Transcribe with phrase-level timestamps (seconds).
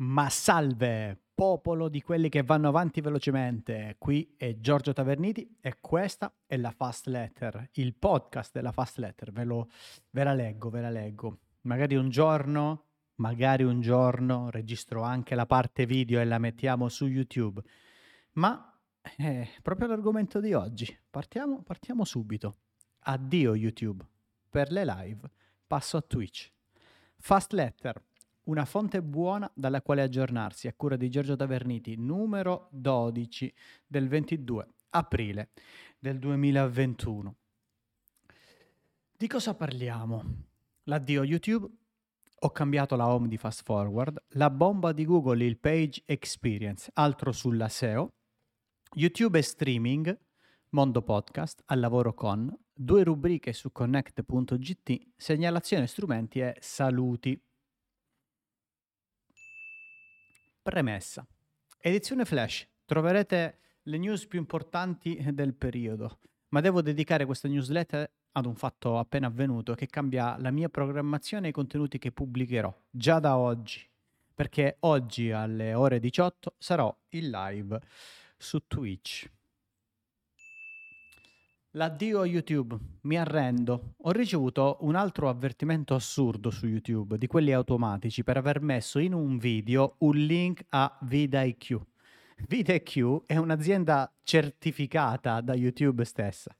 [0.00, 3.96] Ma salve, popolo di quelli che vanno avanti velocemente.
[3.98, 9.32] Qui è Giorgio Taverniti e questa è la Fast Letter, il podcast della Fast Letter.
[9.32, 9.68] Ve, lo,
[10.10, 11.38] ve la leggo, ve la leggo.
[11.62, 12.84] Magari un giorno,
[13.16, 17.60] magari un giorno registro anche la parte video e la mettiamo su YouTube.
[18.34, 20.96] Ma è eh, proprio l'argomento di oggi.
[21.10, 22.58] Partiamo, partiamo subito.
[23.00, 24.04] Addio YouTube.
[24.48, 25.30] Per le live
[25.66, 26.52] passo a Twitch.
[27.16, 28.00] Fast Letter
[28.48, 33.54] una fonte buona dalla quale aggiornarsi, a cura di Giorgio Taverniti, numero 12
[33.86, 35.50] del 22 aprile
[35.98, 37.36] del 2021.
[39.16, 40.24] Di cosa parliamo?
[40.84, 41.68] L'addio YouTube,
[42.40, 47.32] ho cambiato la home di Fast Forward, la bomba di Google, il Page Experience, altro
[47.32, 48.14] sulla SEO,
[48.94, 50.18] YouTube e streaming,
[50.70, 57.38] Mondo Podcast, al lavoro con, due rubriche su connect.gt, segnalazione strumenti e saluti.
[60.68, 61.26] Premessa.
[61.80, 62.68] Edizione flash.
[62.84, 68.98] Troverete le news più importanti del periodo, ma devo dedicare questa newsletter ad un fatto
[68.98, 73.80] appena avvenuto che cambia la mia programmazione e i contenuti che pubblicherò già da oggi,
[74.34, 77.80] perché oggi alle ore 18 sarò in live
[78.36, 79.26] su Twitch.
[81.78, 83.94] L'addio a YouTube, mi arrendo.
[83.98, 89.14] Ho ricevuto un altro avvertimento assurdo su YouTube, di quelli automatici, per aver messo in
[89.14, 91.80] un video un link a VidaIQ.
[92.48, 96.52] VidaIQ è un'azienda certificata da YouTube stessa.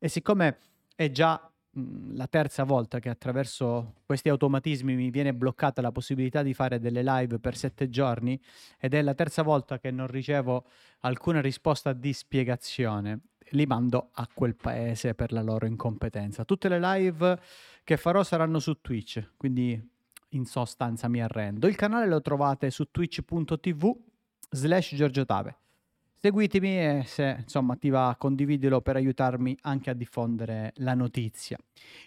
[0.00, 0.58] E siccome
[0.96, 6.42] è già mh, la terza volta che attraverso questi automatismi mi viene bloccata la possibilità
[6.42, 8.36] di fare delle live per sette giorni,
[8.80, 10.64] ed è la terza volta che non ricevo
[11.02, 16.44] alcuna risposta di spiegazione li mando a quel paese per la loro incompetenza.
[16.44, 17.38] Tutte le live
[17.84, 19.80] che farò saranno su Twitch, quindi
[20.30, 21.66] in sostanza mi arrendo.
[21.66, 23.96] Il canale lo trovate su twitch.tv
[24.50, 25.56] slash Giorgio Tave.
[26.26, 31.56] Seguitemi e se insomma ti va condividilo per aiutarmi anche a diffondere la notizia.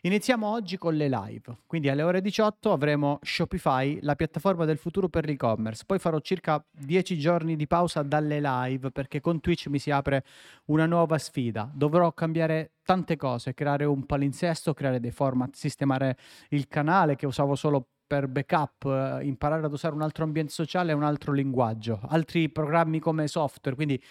[0.02, 5.08] Iniziamo oggi con le live, quindi alle ore 18 avremo Shopify, la piattaforma del futuro
[5.08, 9.80] per l'e-commerce, poi farò circa 10 giorni di pausa dalle live perché con Twitch mi
[9.80, 10.26] si apre
[10.66, 16.18] una nuova sfida, dovrò cambiare tante cose, creare un palinsesto, creare dei format, sistemare
[16.50, 20.90] il canale che usavo solo per backup, eh, imparare ad usare un altro ambiente sociale
[20.90, 24.02] e un altro linguaggio, altri programmi come software, quindi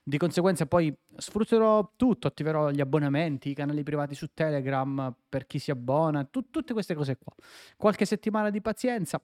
[0.00, 5.58] di conseguenza poi sfrutterò tutto, attiverò gli abbonamenti, i canali privati su Telegram per chi
[5.58, 7.34] si abbona, tu- tutte queste cose qua.
[7.76, 9.20] Qualche settimana di pazienza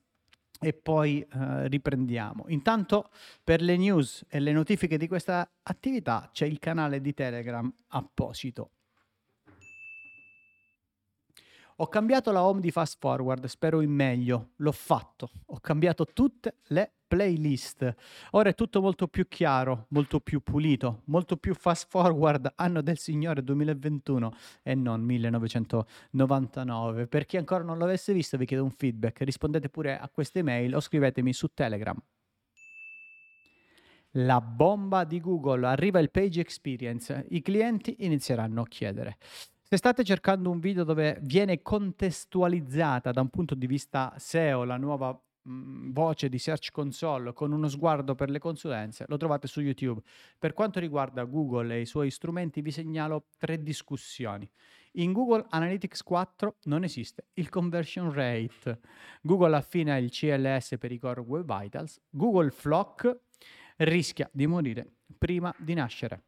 [0.61, 2.47] e poi eh, riprendiamo.
[2.49, 3.11] Intanto
[3.45, 8.71] per le news e le notifiche di questa attività c'è il canale di Telegram apposito.
[11.79, 14.51] Ho cambiato la home di Fast Forward, spero in meglio.
[14.57, 15.29] L'ho fatto.
[15.47, 17.93] Ho cambiato tutte le playlist.
[18.31, 22.99] Ora è tutto molto più chiaro, molto più pulito, molto più fast forward, anno del
[22.99, 27.09] Signore 2021 e non 1999.
[27.09, 30.77] Per chi ancora non l'avesse visto vi chiedo un feedback, rispondete pure a queste mail
[30.77, 32.01] o scrivetemi su Telegram.
[34.19, 39.17] La bomba di Google, arriva il Page Experience, i clienti inizieranno a chiedere.
[39.75, 44.77] Se state cercando un video dove viene contestualizzata da un punto di vista SEO la
[44.77, 49.61] nuova mm, voce di Search Console con uno sguardo per le consulenze, lo trovate su
[49.61, 50.01] YouTube.
[50.39, 54.49] Per quanto riguarda Google e i suoi strumenti, vi segnalo tre discussioni.
[54.93, 58.79] In Google Analytics 4 non esiste il conversion rate.
[59.23, 62.01] Google affina il CLS per i Core Web Vitals.
[62.11, 63.23] Google Flock
[63.79, 66.23] rischia di morire prima di nascere.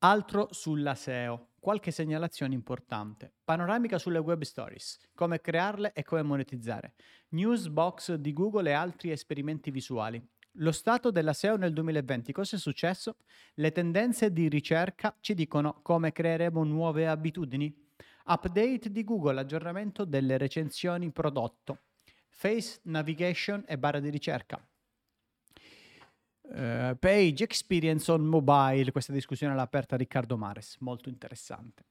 [0.00, 1.52] Altro sulla SEO.
[1.64, 3.32] Qualche segnalazione importante.
[3.42, 6.92] Panoramica sulle web stories, come crearle e come monetizzare.
[7.30, 10.22] Newsbox di Google e altri esperimenti visuali.
[10.58, 13.16] Lo stato della SEO nel 2020, cosa è successo?
[13.54, 17.74] Le tendenze di ricerca ci dicono come creeremo nuove abitudini.
[18.26, 21.84] Update di Google, aggiornamento delle recensioni prodotto.
[22.28, 24.62] Face Navigation e barra di ricerca.
[26.46, 31.84] Uh, page Experience on Mobile, questa discussione l'ha aperta Riccardo Mares, molto interessante.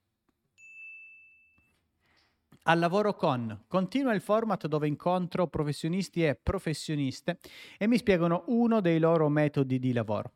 [2.65, 7.39] Al lavoro con continua il format dove incontro professionisti e professioniste
[7.77, 10.31] e mi spiegano uno dei loro metodi di lavoro.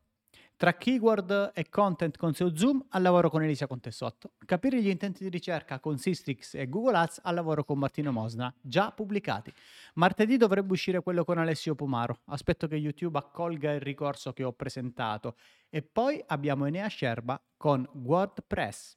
[0.57, 4.31] Tra keyword e content con SEO Zoom al lavoro con Elisa Contessotto.
[4.43, 8.51] Capire gli intenti di ricerca con Sistrix e Google Ads al lavoro con Martino Mosna,
[8.59, 9.53] già pubblicati.
[9.93, 12.21] Martedì dovrebbe uscire quello con Alessio Pomaro.
[12.25, 15.35] Aspetto che YouTube accolga il ricorso che ho presentato.
[15.69, 18.96] E poi abbiamo Enea Scerba con WordPress.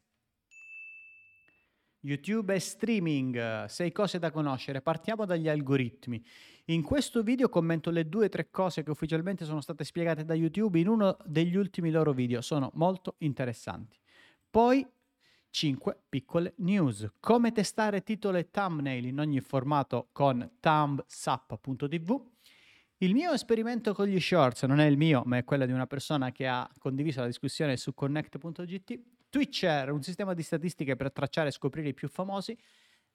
[2.01, 4.81] YouTube e streaming, 6 cose da conoscere.
[4.81, 6.25] Partiamo dagli algoritmi.
[6.67, 10.35] In questo video commento le due o tre cose che ufficialmente sono state spiegate da
[10.35, 13.99] YouTube in uno degli ultimi loro video, sono molto interessanti.
[14.49, 14.87] Poi
[15.51, 17.11] 5 piccole news.
[17.21, 22.29] Come testare titolo e thumbnail in ogni formato con thumbsap.tv.
[22.99, 25.87] Il mio esperimento con gli shorts non è il mio, ma è quello di una
[25.87, 29.01] persona che ha condiviso la discussione su connect.gt.
[29.31, 32.59] Twitcher, un sistema di statistiche per tracciare e scoprire i più famosi.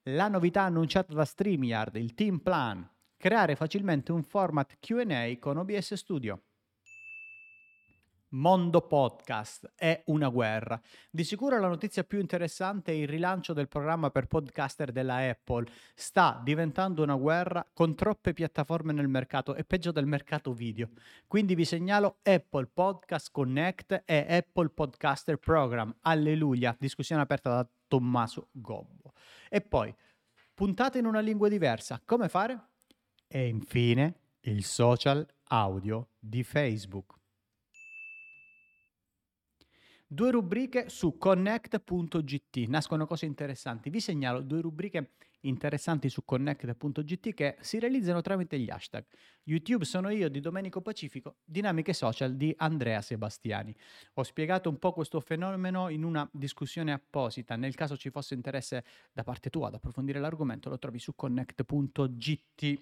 [0.04, 2.90] La novità annunciata da StreamYard, il Team Plan.
[3.18, 6.44] Creare facilmente un format QA con OBS Studio.
[8.36, 10.78] Mondo podcast è una guerra.
[11.10, 15.66] Di sicuro la notizia più interessante è il rilancio del programma per podcaster della Apple.
[15.94, 20.90] Sta diventando una guerra con troppe piattaforme nel mercato e peggio del mercato video.
[21.28, 25.96] Quindi vi segnalo Apple Podcast Connect e Apple Podcaster Program.
[26.02, 29.14] Alleluia, discussione aperta da Tommaso Gobbo.
[29.50, 29.96] E poi,
[30.54, 32.60] puntate in una lingua diversa, come fare?
[33.28, 37.24] E infine, il social audio di Facebook.
[40.08, 43.90] Due rubriche su connect.gt, nascono cose interessanti.
[43.90, 49.04] Vi segnalo due rubriche interessanti su connect.gt che si realizzano tramite gli hashtag.
[49.46, 53.76] YouTube sono io di Domenico Pacifico, dinamiche social di Andrea Sebastiani.
[54.14, 57.56] Ho spiegato un po' questo fenomeno in una discussione apposita.
[57.56, 62.82] Nel caso ci fosse interesse da parte tua ad approfondire l'argomento, lo trovi su connect.gt.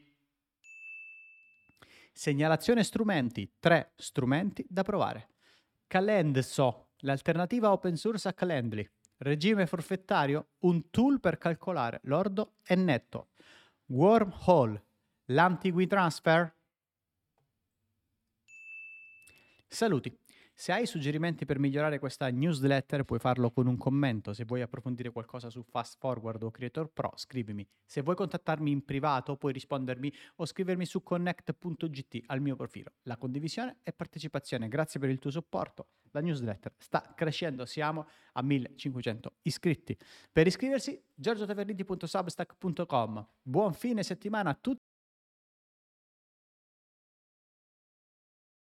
[2.11, 5.29] Segnalazione strumenti, tre strumenti da provare.
[5.87, 8.89] Calendso L'alternativa open source a Calendly.
[9.17, 13.29] Regime forfettario, un tool per calcolare lordo e netto.
[13.87, 14.83] Wormhole,
[15.25, 16.55] l'anti-WeTransfer.
[19.67, 20.17] Saluti.
[20.55, 25.11] Se hai suggerimenti per migliorare questa newsletter puoi farlo con un commento, se vuoi approfondire
[25.11, 30.13] qualcosa su Fast Forward o Creator Pro scrivimi, se vuoi contattarmi in privato puoi rispondermi
[30.35, 32.93] o scrivermi su connect.gt al mio profilo.
[33.03, 38.41] La condivisione e partecipazione, grazie per il tuo supporto, la newsletter sta crescendo, siamo a
[38.41, 39.95] 1500 iscritti.
[40.31, 43.27] Per iscriversi giorgiotaverniti.substack.com.
[43.41, 44.82] Buon fine settimana a tutti.